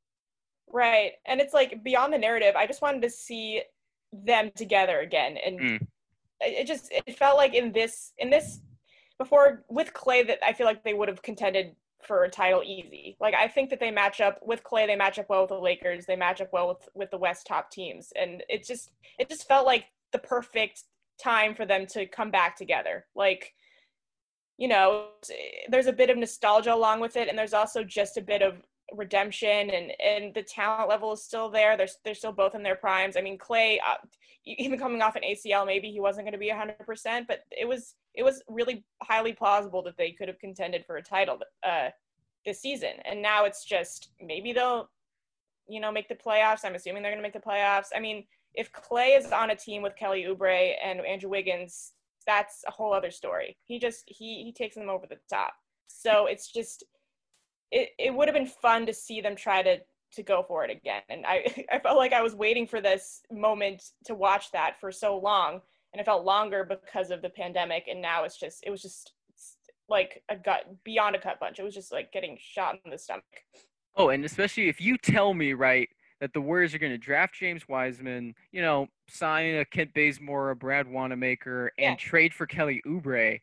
[0.71, 2.55] Right, and it's like beyond the narrative.
[2.55, 3.61] I just wanted to see
[4.11, 5.87] them together again, and mm.
[6.41, 8.61] it just it felt like in this in this
[9.17, 13.17] before with Klay that I feel like they would have contended for a title easy.
[13.19, 14.87] Like I think that they match up with Klay.
[14.87, 16.05] They match up well with the Lakers.
[16.05, 19.47] They match up well with with the West top teams, and it just it just
[19.47, 20.83] felt like the perfect
[21.21, 23.05] time for them to come back together.
[23.15, 23.53] Like
[24.57, 25.07] you know,
[25.69, 28.61] there's a bit of nostalgia along with it, and there's also just a bit of
[28.93, 31.75] redemption, and and the talent level is still there.
[31.77, 33.17] They're they're still both in their primes.
[33.17, 33.95] I mean, Klay, uh,
[34.45, 37.95] even coming off an ACL, maybe he wasn't going to be 100%, but it was
[38.13, 41.89] it was really highly plausible that they could have contended for a title uh,
[42.45, 42.91] this season.
[43.05, 44.89] And now it's just maybe they'll,
[45.67, 46.63] you know, make the playoffs.
[46.63, 47.87] I'm assuming they're going to make the playoffs.
[47.95, 51.93] I mean, if Klay is on a team with Kelly Oubre and Andrew Wiggins,
[52.25, 53.57] that's a whole other story.
[53.65, 55.53] He just he he takes them over the top.
[55.87, 56.83] So it's just
[57.71, 59.77] it, it would have been fun to see them try to
[60.13, 61.01] to go for it again.
[61.09, 64.91] And I I felt like I was waiting for this moment to watch that for
[64.91, 65.61] so long
[65.93, 69.13] and it felt longer because of the pandemic and now it's just it was just
[69.89, 72.97] like a gut beyond a cut punch it was just like getting shot in the
[72.97, 73.23] stomach
[73.95, 75.89] oh and especially if you tell me right
[76.23, 80.51] that the warriors are going to draft james wiseman you know sign a kent bazemore
[80.51, 81.95] a brad wanamaker and yeah.
[81.95, 83.41] trade for kelly oubre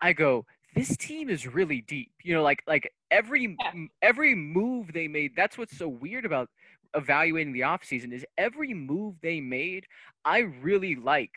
[0.00, 3.84] i go this team is really deep you know like like every yeah.
[4.00, 6.48] every move they made that's what's so weird about
[6.94, 9.84] evaluating the offseason is every move they made
[10.24, 11.32] i really like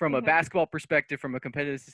[0.00, 0.24] from mm-hmm.
[0.24, 1.84] a basketball perspective, from a competitive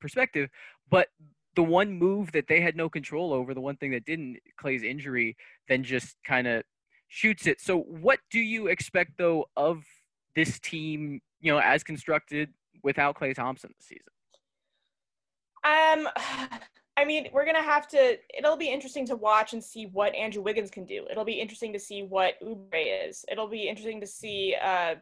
[0.00, 0.48] perspective.
[0.88, 1.08] But
[1.56, 4.84] the one move that they had no control over, the one thing that didn't, Klay's
[4.84, 5.36] injury,
[5.68, 6.62] then just kind of
[7.10, 7.60] shoots it.
[7.60, 9.84] So, what do you expect though of
[10.34, 12.48] this team, you know, as constructed
[12.82, 14.04] without Klay Thompson this season?
[15.62, 16.08] Um,
[16.96, 18.16] I mean, we're gonna have to.
[18.36, 21.06] It'll be interesting to watch and see what Andrew Wiggins can do.
[21.10, 23.24] It'll be interesting to see what Oubre is.
[23.30, 24.94] It'll be interesting to see uh,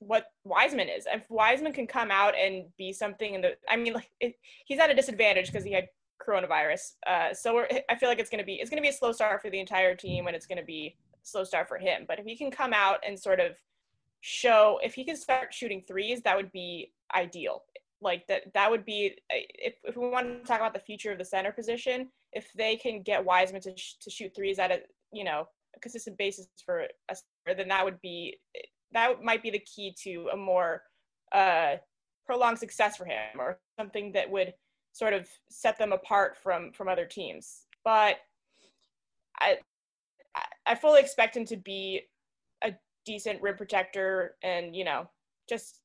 [0.00, 1.06] what Wiseman is.
[1.10, 4.34] If Wiseman can come out and be something in the, I mean, like it,
[4.66, 5.88] he's at a disadvantage because he had
[6.26, 6.92] coronavirus.
[7.06, 9.50] Uh, so I feel like it's gonna be it's gonna be a slow start for
[9.50, 12.04] the entire team, and it's gonna be a slow start for him.
[12.06, 13.52] But if he can come out and sort of
[14.20, 17.64] show, if he can start shooting threes, that would be ideal.
[18.00, 21.18] Like that, that would be if if we want to talk about the future of
[21.18, 22.08] the center position.
[22.32, 24.80] If they can get Wiseman to sh- to shoot threes at a
[25.12, 27.16] you know a consistent basis for a
[27.56, 28.38] then that would be
[28.92, 30.82] that might be the key to a more
[31.32, 31.76] uh,
[32.26, 34.54] prolonged success for him or something that would
[34.92, 37.62] sort of set them apart from from other teams.
[37.84, 38.16] But
[39.40, 39.58] I
[40.66, 42.02] I fully expect him to be
[42.62, 42.72] a
[43.04, 45.08] decent rim protector and you know
[45.48, 45.80] just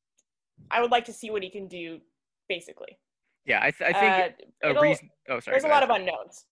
[0.72, 2.00] I would like to see what he can do
[2.48, 2.98] basically.
[3.46, 5.10] Yeah, I, th- I think uh, a reason.
[5.30, 5.56] Oh, sorry.
[5.56, 6.46] There's a lot of unknowns.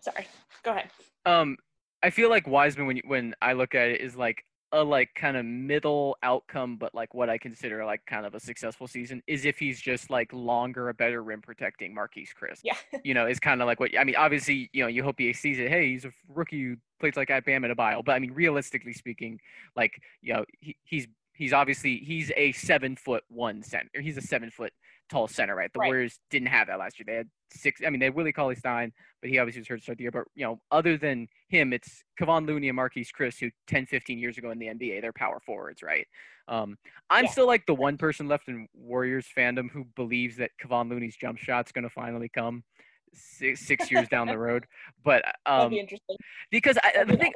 [0.00, 0.26] Sorry,
[0.62, 0.90] go ahead.
[1.26, 1.56] Um,
[2.02, 5.14] I feel like Wiseman when you, when I look at it is like a like
[5.14, 9.22] kind of middle outcome, but like what I consider like kind of a successful season
[9.26, 12.60] is if he's just like longer, a better rim protecting Marquese Chriss.
[12.62, 12.76] Yeah.
[13.04, 14.16] you know, it's kind of like what I mean.
[14.16, 15.68] Obviously, you know, you hope he sees it.
[15.68, 18.04] Hey, he's a rookie who plays like at Bam Adebayo.
[18.04, 19.40] But I mean, realistically speaking,
[19.76, 24.00] like you know, he, he's he's obviously he's a seven foot one center.
[24.00, 24.72] He's a seven foot
[25.10, 25.72] tall center, right?
[25.72, 25.88] The right.
[25.88, 27.04] Warriors didn't have that last year.
[27.06, 27.80] They had six.
[27.84, 30.04] I mean, they had Willie Cauley Stein, but he obviously was hurt to start the
[30.04, 30.10] year.
[30.10, 34.18] But you know, other than him, it's Kevon Looney and Marquese Chriss, who 10, 15
[34.18, 36.06] years ago in the NBA, they're power forwards, right?
[36.48, 36.76] Um,
[37.10, 37.30] I'm yeah.
[37.30, 41.38] still like the one person left in Warriors fandom who believes that Kevon Looney's jump
[41.38, 42.64] shot's going to finally come
[43.14, 44.66] six, six years down the road.
[45.02, 46.16] But um, be interesting
[46.50, 47.34] because I, I think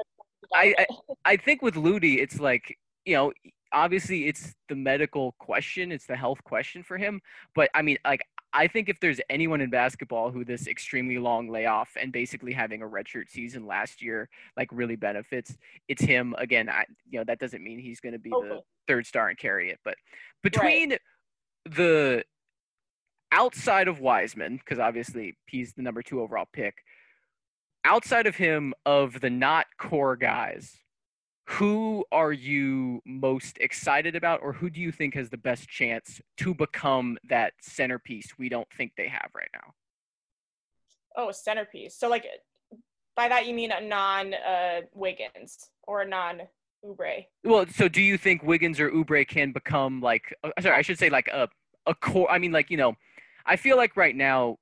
[0.54, 0.86] I, I
[1.24, 3.32] I think with Looney, it's like you know
[3.74, 7.20] obviously it's the medical question, it's the health question for him.
[7.54, 11.50] But I mean, like I think if there's anyone in basketball who this extremely long
[11.50, 15.56] layoff and basically having a redshirt season last year like really benefits,
[15.88, 16.34] it's him.
[16.38, 18.48] Again, I you know that doesn't mean he's going to be okay.
[18.48, 19.96] the third star and carry it, but
[20.42, 21.00] between right.
[21.64, 22.24] the
[23.32, 26.76] outside of Wiseman, because obviously he's the number two overall pick,
[27.84, 30.78] outside of him of the not core guys
[31.46, 36.20] who are you most excited about or who do you think has the best chance
[36.36, 39.72] to become that centerpiece we don't think they have right now
[41.16, 42.26] oh a centerpiece so like
[43.14, 46.42] by that you mean a non uh wiggins or a non
[46.84, 47.24] Oubre.
[47.44, 50.34] Well, so do you think Wiggins or Oubre can become like?
[50.44, 51.48] Uh, sorry, I should say like a
[51.86, 52.30] a core.
[52.30, 52.94] I mean, like you know,
[53.46, 54.58] I feel like right now,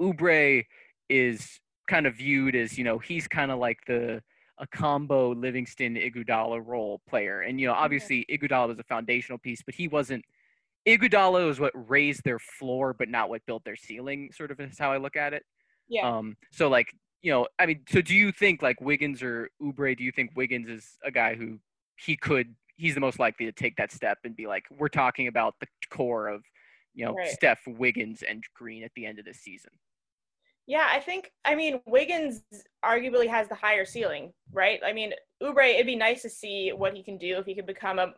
[0.00, 0.64] Oubre
[1.08, 4.22] is kind of viewed as you know he's kind of like the
[4.58, 9.62] a combo Livingston Iguodala role player, and you know obviously Iguodala was a foundational piece,
[9.62, 10.24] but he wasn't.
[10.86, 14.30] Iguodala is what raised their floor, but not what built their ceiling.
[14.32, 15.44] Sort of is how I look at it.
[15.88, 16.08] Yeah.
[16.08, 16.36] Um.
[16.50, 19.96] So like you know, I mean, so do you think like Wiggins or Oubre?
[19.96, 21.58] Do you think Wiggins is a guy who
[21.96, 22.54] he could?
[22.76, 25.68] He's the most likely to take that step and be like, we're talking about the
[25.88, 26.42] core of,
[26.94, 27.28] you know, Right.
[27.28, 29.70] Steph, Wiggins, and Green at the end of the season.
[30.72, 32.40] Yeah, I think I mean Wiggins
[32.82, 34.80] arguably has the higher ceiling, right?
[34.82, 37.66] I mean, Oubre, it'd be nice to see what he can do if he could
[37.66, 38.14] become a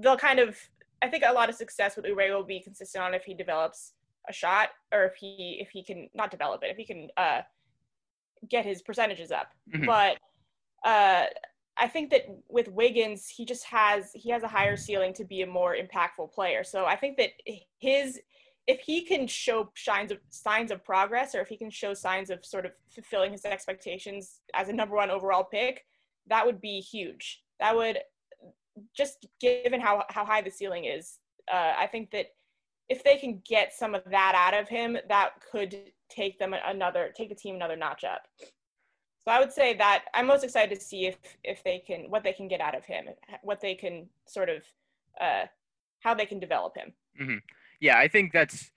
[0.00, 0.56] they'll kind of
[1.02, 3.94] I think a lot of success with Oubre will be consistent on if he develops
[4.28, 7.40] a shot or if he if he can not develop it, if he can uh
[8.48, 9.52] get his percentages up.
[9.74, 9.86] Mhm.
[9.86, 10.18] But
[10.88, 11.26] uh
[11.80, 15.42] I think that with Wiggins, he just has he has a higher ceiling to be
[15.42, 16.62] a more impactful player.
[16.62, 17.30] So I think that
[17.80, 18.20] his
[18.68, 22.28] if he can show signs of signs of progress or if he can show signs
[22.28, 25.86] of sort of fulfilling his expectations as a number one overall pick,
[26.26, 27.42] that would be huge.
[27.60, 27.98] That would
[28.94, 31.18] just given how how high the ceiling is,
[31.52, 32.26] uh, I think that
[32.90, 35.74] if they can get some of that out of him, that could
[36.10, 38.28] take them another take the team another notch up.
[39.24, 42.22] So I would say that I'm most excited to see if if they can what
[42.22, 43.06] they can get out of him,
[43.42, 44.62] what they can sort of
[45.18, 45.46] uh,
[46.00, 46.92] how they can develop him.
[47.80, 48.70] Yeah, I think that's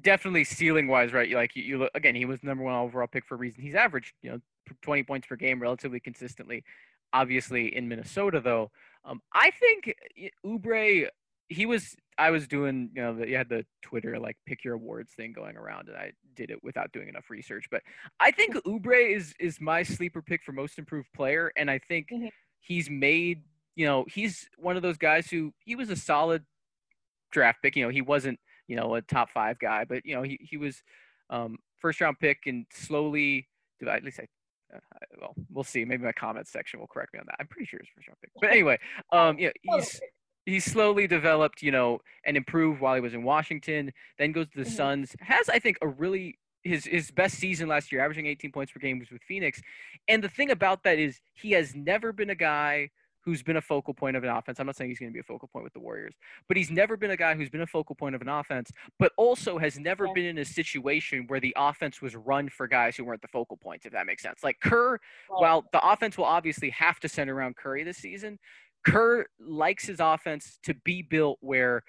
[0.00, 1.30] definitely ceiling wise, right?
[1.30, 3.62] Like you, you look again, he was number one overall pick for a reason.
[3.62, 4.40] He's averaged, you know,
[4.82, 6.64] 20 points per game relatively consistently.
[7.12, 8.70] Obviously, in Minnesota, though,
[9.04, 9.94] um, I think
[10.44, 11.08] Oubre,
[11.48, 11.94] he was.
[12.18, 15.32] I was doing, you know, the, you had the Twitter like pick your awards thing
[15.34, 17.66] going around, and I did it without doing enough research.
[17.70, 17.82] But
[18.18, 22.08] I think Oubre is is my sleeper pick for most improved player, and I think
[22.10, 22.30] Mhm.
[22.60, 23.42] he's made.
[23.76, 26.44] You know, he's one of those guys who he was a solid
[27.30, 27.76] draft pick.
[27.76, 30.56] You know, he wasn't you know a top five guy, but you know he he
[30.56, 30.82] was
[31.30, 33.48] um, first round pick and slowly.
[33.86, 34.26] At least I.
[34.74, 34.80] Uh,
[35.20, 35.84] well, we'll see.
[35.84, 37.36] Maybe my comments section will correct me on that.
[37.38, 38.30] I'm pretty sure it's first round pick.
[38.40, 38.78] But anyway,
[39.12, 40.00] um, yeah, Oh, he's
[40.44, 43.92] he slowly developed, you know, and improved while he was in Washington.
[44.18, 44.74] Then goes to the Mhm.
[44.76, 45.16] Suns.
[45.20, 48.80] Has I think a really his his best season last year, averaging 18 points per
[48.80, 49.62] game, was with Phoenix.
[50.08, 52.90] And the thing about that is he has never been a guy
[53.26, 54.60] who's been a focal point of an offense.
[54.60, 56.14] I'm not saying he's going to be a focal point with the Warriors,
[56.46, 59.10] but he's never been a guy who's been a focal point of an offense, but
[59.16, 63.04] also has never been in a situation where the offense was run for guys who
[63.04, 64.44] weren't the focal points, if that makes sense.
[64.44, 68.38] Like Kerr, while the offense will obviously have to center around Curry this season,
[68.86, 71.82] Kerr likes his offense to be built where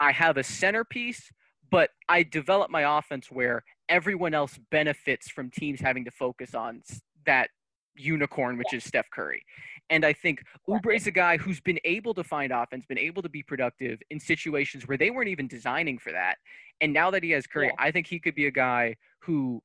[0.00, 1.30] I have a centerpiece,
[1.70, 6.80] but I develop my offense where everyone else benefits from teams having to focus on
[7.26, 7.50] that
[7.94, 9.42] unicorn, which is Steph Curry.
[9.90, 13.28] And I think Oubre's a guy who's been able to find offense, been able to
[13.28, 16.36] be productive in situations where they weren't even designing for that.
[16.80, 17.72] And now that he has Curry, Yeah.
[17.78, 19.62] I think he could be a guy who,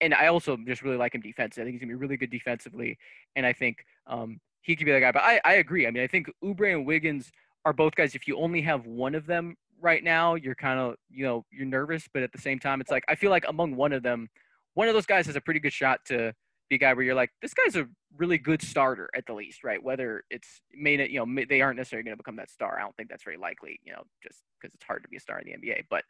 [0.00, 1.62] and I also just really like him defensively.
[1.62, 2.98] I think he's gonna be really good defensively,
[3.34, 5.12] and I think um, he could be the guy.
[5.12, 5.86] But I, I agree.
[5.86, 7.30] I mean, I think Oubre and Wiggins
[7.64, 8.14] are both guys.
[8.14, 11.66] If you only have one of them right now, you're kind of you know you're
[11.66, 14.28] nervous, but at the same time, it's like I feel like among one of them,
[14.74, 16.34] one of those guys has a pretty good shot to
[16.68, 19.62] be a guy where you're like, this guy's a really good starter at the least,
[19.64, 19.82] right?
[19.82, 22.78] Whether it's made it, you know, may- they aren't necessarily going to become that star.
[22.78, 25.20] I don't think that's very likely, you know, just because it's hard to be a
[25.20, 25.84] star in the NBA.
[25.90, 26.04] But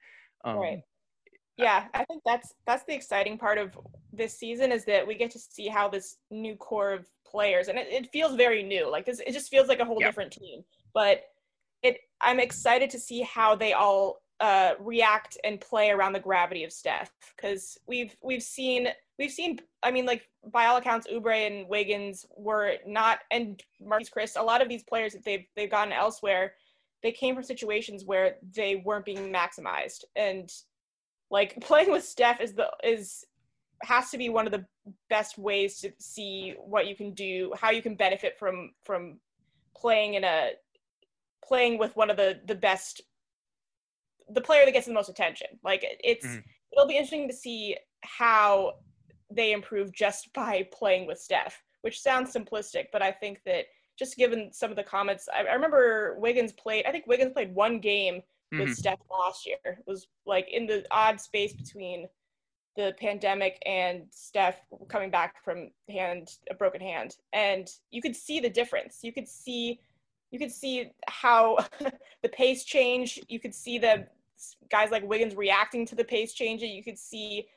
[0.44, 0.82] um, Right.
[1.56, 3.78] Yeah, I think that's that's the exciting part of
[4.12, 7.78] this season is that we get to see how this new core of players and
[7.78, 8.90] it, it feels very new.
[8.90, 10.06] Like this it just feels like a whole Yeah.
[10.06, 10.64] different team.
[10.92, 11.24] But
[11.82, 16.62] it I'm excited to see how they all uh, react and play around the gravity
[16.62, 21.46] of Steph because we've we've seen we've seen I mean like by all accounts Oubre
[21.46, 25.70] and Wiggins were not and Marcus Chris a lot of these players that they've they've
[25.70, 26.54] gotten elsewhere
[27.02, 30.52] they came from situations where they weren't being maximized and
[31.30, 33.24] like playing with Steph is the is
[33.82, 34.64] has to be one of the
[35.10, 39.18] best ways to see what you can do, how you can benefit from from
[39.76, 40.52] playing in a
[41.44, 43.02] playing with one of the the best
[44.30, 45.46] the player that gets the most attention.
[45.62, 46.42] Like it- it's Mhm.
[46.72, 48.78] it'll be interesting to see how
[49.30, 53.66] they improve just by playing with Steph, which sounds simplistic, but I think that
[53.98, 56.84] just given some of the comments, I, I remember Wiggins played.
[56.86, 58.74] I think Wiggins played one game with Mhm.
[58.76, 59.56] Steph last year.
[59.64, 62.06] It was like in the odd space between
[62.76, 68.38] the pandemic and Steph coming back from hand a broken hand, and you could see
[68.38, 69.00] the difference.
[69.02, 69.80] You could see,
[70.30, 71.56] you could see how
[72.22, 73.18] the pace change.
[73.28, 74.06] You could see the
[74.70, 76.60] guys like Wiggins reacting to the pace change.
[76.62, 77.48] You could see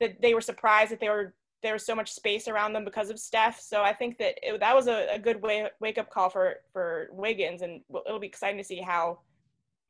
[0.00, 3.10] that they were surprised that they were there was so much space around them because
[3.10, 3.60] of Steph.
[3.60, 6.56] So I think that it, that was a, a good way, wake up call for
[6.72, 9.20] for Wiggins, and it'll be exciting to see how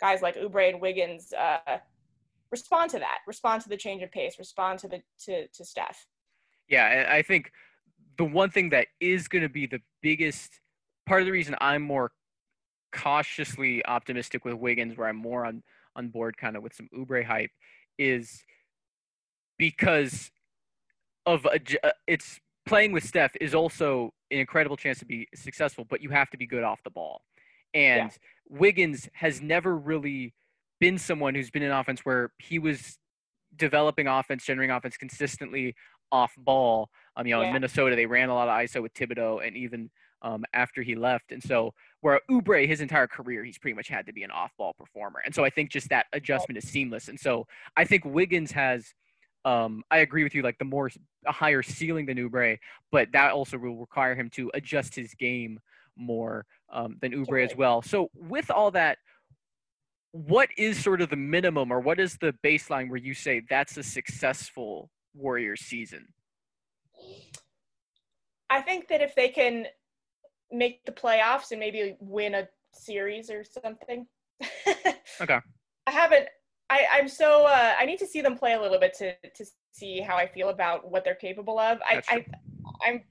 [0.01, 1.79] guys like Oubre and Wiggins uh,
[2.51, 6.07] respond to that, respond to the change of pace, respond to the to to Steph.
[6.69, 7.51] Yeah, I think
[8.19, 10.61] the one thing that is going to be the biggest
[11.07, 12.12] part of the reason I'm more
[12.92, 15.62] cautiously optimistic with Wiggins, where I'm more on
[15.95, 17.51] on board kind of with some Oubre hype,
[17.99, 18.42] is
[19.59, 20.31] because
[21.25, 25.85] of a, uh, it's playing with Steph is also an incredible chance to be successful,
[25.88, 27.23] but you have to be good off the ball.
[27.75, 28.59] And yeah.
[28.59, 30.35] Wiggins has never really
[30.81, 32.99] been someone who's been in offense where he was
[33.57, 35.75] developing offense, generating offense consistently
[36.12, 36.90] off ball.
[37.16, 37.49] Um, you know, yeah.
[37.49, 39.90] in Minnesota, they ran a lot of ISO with Thibodeau, and even
[40.23, 41.33] um, after he left.
[41.33, 44.75] And so, where Oubre, his entire career, he's pretty much had to be an off-ball
[44.79, 45.21] performer.
[45.25, 47.09] And so, I think just that adjustment is seamless.
[47.09, 48.95] And so, I think Wiggins has.
[49.46, 50.42] Um, I agree with you.
[50.42, 50.90] Like the more
[51.26, 52.59] a higher ceiling than Oubre,
[52.90, 55.61] but that also will require him to adjust his game
[55.96, 57.80] more um, than Oubre as well.
[57.80, 58.98] So with all that,
[60.11, 63.76] what is sort of the minimum or what is the baseline where you say that's
[63.76, 66.09] a successful Warriors season?
[68.50, 69.66] I think that if they can
[70.50, 74.06] make the playoffs and maybe win a series or something.
[75.20, 75.38] okay.
[75.87, 76.26] I haven't.
[76.68, 77.46] I, I'm so.
[77.46, 80.26] Uh, I need to see them play a little bit to to see how I
[80.26, 81.79] feel about what they're capable of.
[81.85, 82.26] I, I
[82.85, 83.02] I'm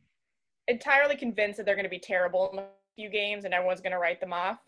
[0.67, 2.65] entirely convinced that they're going to be terrible in a
[2.95, 4.59] few games and everyone's going to write them off.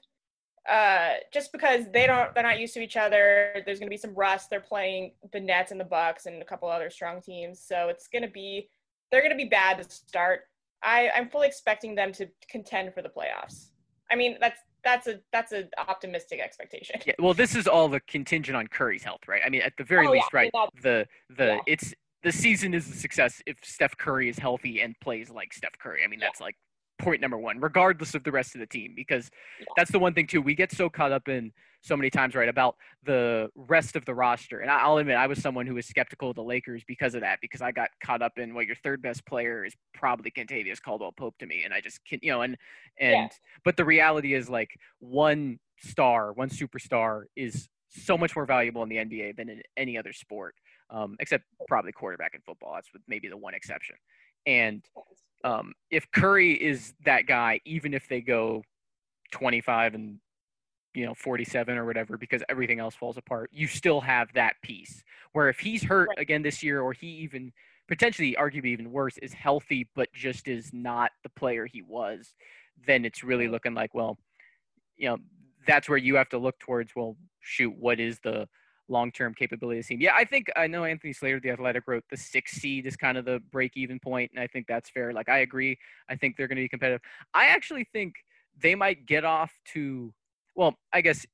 [0.69, 3.62] Uh, just because they don't, they're not used to each other.
[3.65, 4.50] There's going to be some rust.
[4.50, 8.10] They're playing the Nets and the Bucks and a couple other strong teams, so it's
[8.10, 8.69] going to be,
[9.10, 10.41] they're going to be bad to start.
[10.84, 13.69] I, I'm fully expecting them to contend for the playoffs.
[14.12, 17.00] I mean, that's that's a that's an optimistic expectation.
[17.06, 19.41] Yeah, well, this is all the contingent on Curry's health, right?
[19.45, 20.52] I mean, at the very oh, least, yeah, right?
[20.82, 21.60] The the yeah.
[21.67, 25.78] it's the season is a success if Steph Curry is healthy and plays like Steph
[25.78, 26.04] Curry.
[26.06, 26.56] I mean, that's like
[27.00, 29.30] point number one, regardless of the rest of the team, because
[29.76, 30.41] that's the one thing too.
[30.41, 31.52] We get so caught up in
[31.88, 34.60] so many times, right, about the rest of the roster.
[34.60, 37.39] And I'll admit, I was someone who was skeptical of the Lakers because of that,
[37.41, 41.13] because I got caught up in what your third best player is probably Kentavious Caldwell
[41.13, 42.58] Pope to me, and I just can't, you know, and
[43.00, 43.28] and Yeah.
[43.63, 48.89] but the reality is like one star, one superstar is so much more valuable in
[48.89, 50.56] the NBA than in any other sport,
[50.89, 52.73] um, except probably quarterback in football.
[52.76, 53.95] That's with maybe the one exception.
[54.45, 54.84] And
[55.43, 58.63] um, if Curry is that guy, even if they go
[59.32, 60.19] 25 and
[60.93, 65.04] you know 47 or whatever, because everything else falls apart, you still have that piece.
[65.34, 66.19] Where if he's hurt Right.
[66.19, 67.52] again this year, or he even
[67.88, 72.34] potentially, arguably even worse, is healthy but just is not the player he was,
[72.86, 74.17] then it's really looking like well,
[74.97, 75.17] you know,
[75.65, 76.95] that's where you have to look towards.
[76.95, 78.47] Well, shoot, what is the
[78.89, 80.02] long-term capability of the team.
[80.02, 83.17] Yeah, I think I know Anthony Slater, the Athletic, wrote the six seed is kind
[83.17, 85.13] of the break-even point, and I think that's fair.
[85.13, 85.78] Like I agree.
[86.10, 87.02] I think they're going to be competitive.
[87.34, 88.15] I actually think
[88.60, 90.13] they might get off to.
[90.58, 91.26] Well, I guess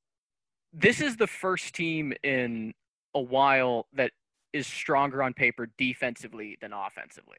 [0.72, 2.74] this is the first team in
[3.14, 4.12] a while that
[4.52, 7.38] is stronger on paper defensively than offensively.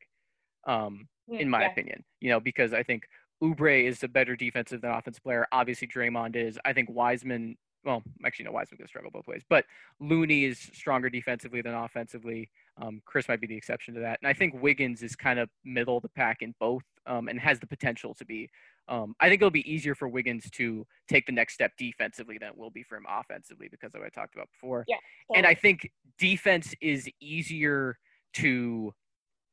[0.65, 1.71] Um, in my Yeah.
[1.71, 3.08] opinion, you know, because I think
[3.41, 5.48] Oubre is a better defensive than offensive player.
[5.52, 6.60] Obviously, Draymond is.
[6.65, 7.58] I think Wiseman.
[7.84, 9.43] Well, actually, no, Wiseman could struggle both ways.
[9.48, 9.65] But
[10.00, 12.50] Looney is stronger defensively than offensively.
[12.78, 14.19] Um, Chriss might be the exception to that.
[14.21, 17.39] And I think Wiggins is kind of middle of the pack in both, um, and
[17.39, 18.50] has the potential to be.
[18.88, 22.50] Um, I think it'll be easier for Wiggins to take the next step defensively than
[22.50, 24.86] it will be for him offensively because of what I talked about before.
[24.88, 24.98] Yeah,
[25.36, 27.98] And I think defense is easier
[28.36, 28.93] to,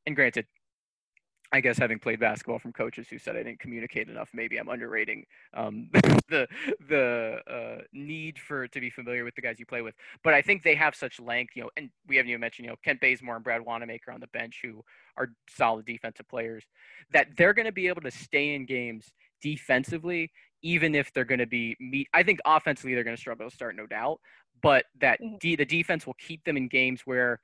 [0.05, 0.45] and granted,
[1.53, 4.69] I guess having played basketball from coaches who said I didn't communicate enough, maybe I'm
[4.69, 5.89] underrating um,
[6.29, 6.47] the
[6.89, 9.95] the uh, need for to be familiar with the guys you play with.
[10.23, 12.71] But I think they have such length, you know, and we haven't even mentioned, you
[12.71, 14.83] know, Kent Bazemore and Brad Wanamaker on the bench who
[15.15, 16.65] are solid defensive players,
[17.11, 20.31] that they're going to be able to stay in games defensively,
[20.63, 22.07] even if they're going to be meet.
[22.13, 24.19] I think offensively they're going to struggle to start, no doubt,
[24.63, 25.39] but that Mhm.
[25.39, 27.39] de- the defense will keep them in games where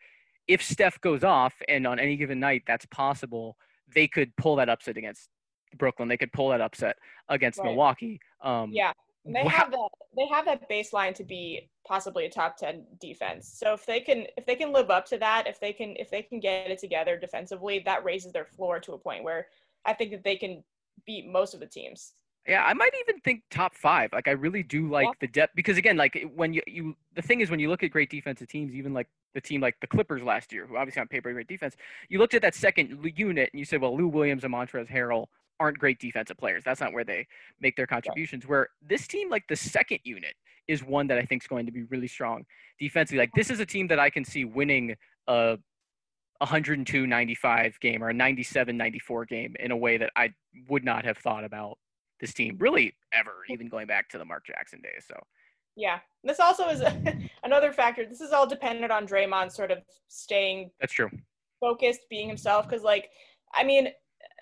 [0.48, 3.56] if Steph goes off, and on any given night that's possible,
[3.94, 5.30] they could pull that upset against
[5.78, 6.08] Brooklyn.
[6.10, 6.98] They could pull that upset
[7.30, 7.66] against Right.
[7.66, 8.20] Milwaukee.
[8.42, 8.94] Um, Yeah.
[9.26, 9.50] And they Wow.
[9.50, 13.48] have that they have that baseline to be possibly a top 10 defense.
[13.48, 16.10] So if they can if they can live up to that, if they can if
[16.10, 19.48] they can get it together defensively, that raises their floor to a point where
[19.86, 20.64] I think that they can
[21.06, 22.14] beat most of the teams.
[22.48, 24.12] Yeah, I might even think top five.
[24.14, 25.14] Like I really do like Yeah.
[25.20, 27.92] the depth because again, like when you you the thing is when you look at
[27.92, 31.08] great defensive teams, even like the team like the Clippers last year, who obviously on
[31.08, 31.76] paper great defense,
[32.10, 35.28] you looked at that second unit and you said, well, Lou Williams and Montrezl Harrell
[35.60, 36.64] aren't great defensive players.
[36.64, 37.28] That's not where they
[37.60, 38.48] make their contributions.
[38.48, 40.34] Where this team, like the second unit,
[40.68, 42.46] is one that I think is going to be really strong
[42.80, 43.20] defensively.
[43.20, 44.96] Like this is a team that I can see winning
[45.28, 45.58] a
[46.42, 50.32] 102-95 game or a 97-94 game in a way that I
[50.70, 51.78] would not have thought about
[52.20, 55.06] this team really ever, even going back to the Mark Jackson days.
[55.08, 55.16] So
[55.76, 56.82] yeah, this also is
[57.44, 58.06] another factor.
[58.06, 60.72] This is all dependent on Draymond sort of staying.
[60.80, 61.10] That's true.
[61.60, 63.10] Focused, being himself, because like,
[63.54, 63.90] I mean,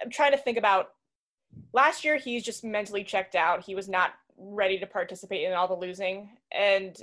[0.03, 0.89] I'm trying to think about
[1.73, 2.17] last year.
[2.17, 3.63] He's just mentally checked out.
[3.63, 7.01] He was not ready to participate in all the losing, and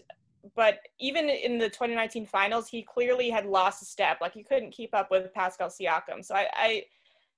[0.55, 4.19] but even in the 2019 finals, he clearly had lost a step.
[4.21, 6.23] Like he couldn't keep up with Pascal Siakam.
[6.23, 6.83] So I, I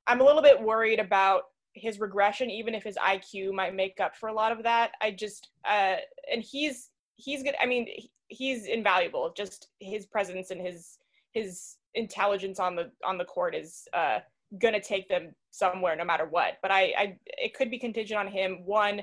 [0.06, 1.44] I'm a little bit worried about
[1.76, 4.92] his regression, even if his IQ might make up for a lot of that.
[5.00, 5.96] I just uh,
[6.32, 7.54] and he's he's good.
[7.60, 7.86] I mean,
[8.28, 9.32] he's invaluable.
[9.36, 10.98] Just his presence and his
[11.32, 14.18] his intelligence on the on the court is uh,
[14.60, 16.54] gonna take them somewhere no matter what.
[16.62, 19.02] But I, I it could be contingent on him one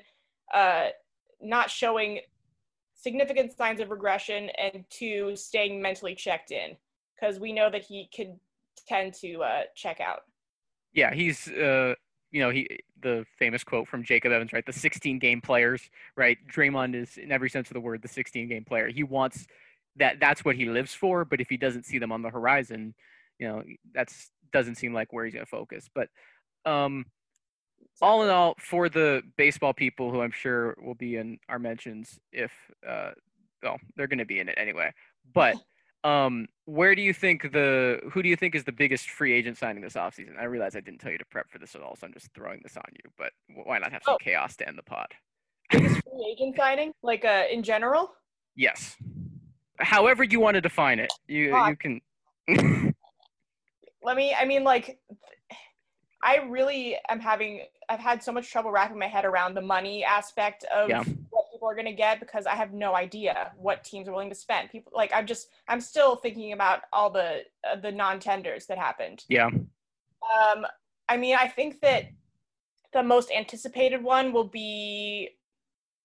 [0.54, 0.88] uh,
[1.42, 2.20] not showing
[2.96, 6.76] significant signs of regression and two staying mentally checked in
[7.16, 8.40] because we know that he could
[8.88, 10.22] tend to uh, check out.
[10.94, 11.96] Yeah, he's uh,
[12.34, 12.68] you know, he
[13.02, 14.66] the famous quote from Jacob Evans, right?
[14.66, 16.38] The 16 game players, right?
[16.52, 18.90] Draymond is in every sense of the word the 16 game player.
[18.90, 19.46] He wants
[19.98, 22.96] that that's what he lives for, but if he doesn't see them on the horizon,
[23.38, 23.64] you know,
[23.94, 25.90] that's doesn't seem like where he's going to focus.
[25.94, 26.10] But
[26.66, 27.06] um
[28.02, 32.20] all in all, for the baseball people who I'm sure will be in our mentions
[32.32, 32.52] if
[32.88, 33.12] uh
[33.62, 34.92] well, they're going to be in it anyway.
[35.34, 35.56] But
[36.04, 39.58] Um, where do you think the who do you think is the biggest free agent
[39.58, 40.38] signing this offseason?
[40.40, 42.34] I realize I didn't tell you to prep for this at all, so I'm just
[42.34, 43.10] throwing this on you.
[43.18, 43.32] But
[43.66, 44.18] why not have some oh.
[44.22, 45.08] chaos to end the pod?
[45.70, 48.14] Biggest free agent signing, like uh, in general?
[48.56, 48.98] Yes.
[49.80, 52.02] However you want to define it, you you can.
[54.04, 54.36] Let me.
[54.38, 55.00] I mean, like,
[56.22, 57.64] I really am having.
[57.90, 61.04] I've had so much trouble wrapping my head around the money aspect of yeah
[61.64, 64.36] people are going to get because I have no idea what teams are willing to
[64.36, 64.70] spend.
[64.70, 69.24] People like I'm just I'm still thinking about all the uh, the non-tenders that happened.
[69.30, 69.48] Yeah.
[69.48, 70.66] Um
[71.08, 72.06] I mean, I think that
[72.92, 75.30] the most anticipated one will be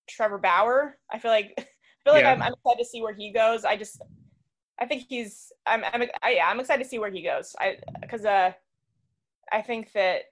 [0.09, 0.99] Trevor Bauer.
[1.11, 1.65] I feel like I
[2.05, 2.33] feel like yeah.
[2.33, 3.65] I'm, I'm excited to see where he goes.
[3.65, 4.01] I just
[4.79, 7.57] I think he's I'm I'm I, yeah, I'm excited to see where he goes.
[7.59, 7.79] I
[8.09, 8.53] cuz uh
[9.51, 10.23] I think that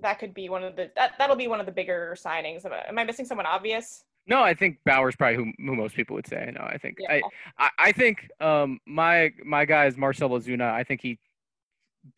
[0.00, 2.64] that could be one of the that, that'll be one of the bigger signings.
[2.64, 4.04] Am I missing someone obvious?
[4.30, 6.52] No, I think Bauer's probably who, who most people would say.
[6.54, 7.14] No, I think yeah.
[7.14, 7.22] I,
[7.58, 10.70] I, I think um my my guy is Marcell Ozuna.
[10.70, 11.18] I think he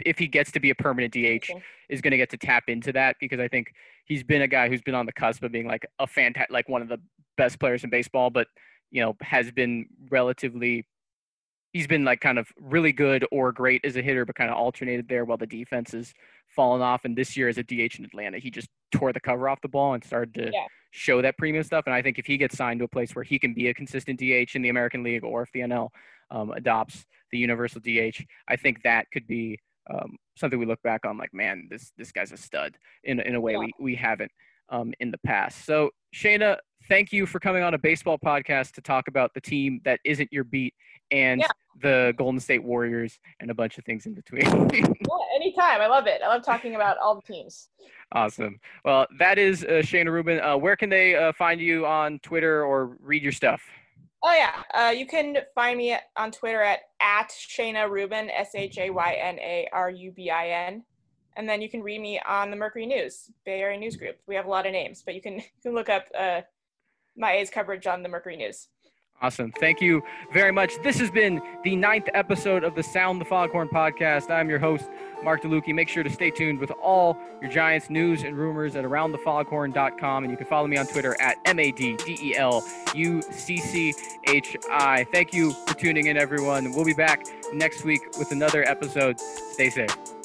[0.05, 1.51] if he gets to be a permanent DH
[1.89, 3.73] is going to get to tap into that because I think
[4.05, 6.69] he's been a guy who's been on the cusp of being like a fantastic like
[6.69, 6.99] one of the
[7.37, 8.47] best players in baseball but
[8.91, 10.87] you know has been relatively
[11.73, 14.57] he's been like kind of really good or great as a hitter but kind of
[14.57, 16.13] alternated there while the defense has
[16.49, 19.49] fallen off and this year as a DH in Atlanta he just tore the cover
[19.49, 21.85] off the ball and started to yeah show that premium stuff.
[21.87, 23.75] And I think if he gets signed to a place where he can be a
[23.75, 25.89] consistent DH in the American League or if the NL
[26.31, 29.59] um, adopts the universal DH, I think that could be
[29.91, 33.35] um, something we look back on like, man, this this guy's a stud in, in
[33.35, 33.59] a way yeah.
[33.59, 34.31] we, we haven't
[34.69, 35.65] um, in the past.
[35.65, 36.59] So, Shayna,
[36.89, 40.31] thank you for coming on a baseball podcast to talk about the team that isn't
[40.31, 40.75] your beat
[41.11, 41.49] and yeah.
[41.81, 44.43] The Golden State Warriors and a bunch of things in between.
[44.73, 44.87] yeah,
[45.35, 45.81] anytime.
[45.81, 46.21] I love it.
[46.23, 47.69] I love talking about all the teams.
[48.13, 48.61] Awesome.
[48.85, 50.41] Well, that is uh, Shayna Rubin.
[50.41, 53.63] Uh, where can they uh, find you on Twitter or read your stuff?
[54.25, 58.79] Oh yeah, uh, you can find me on Twitter at at Shayna Rubin, S H
[58.79, 60.85] A Y N A R U B I N,
[61.37, 64.19] and then you can read me on the Mercury News, Bay Area News Group.
[64.29, 66.43] We have a lot of names, but you can you can look up uh,
[67.17, 68.69] my A's coverage on the Mercury News.
[69.23, 69.53] Awesome.
[69.53, 70.03] Thank you
[70.33, 70.83] very much.
[70.83, 74.33] This has been the ninth episode of the Around the Foghorn podcast.
[74.33, 74.91] I'm your host,
[75.23, 75.73] Mark DeLucchi.
[75.73, 80.25] Make sure to stay tuned with all your Giants news and rumors at aroundthefoghorn.com.
[80.25, 82.65] And you can follow me on Twitter at M A D D E L
[82.97, 83.95] U C C
[84.27, 85.05] H I.
[85.13, 86.73] Thank you for tuning in, everyone.
[86.73, 89.21] We'll be back next week with another episode.
[89.21, 90.22] Stay safe.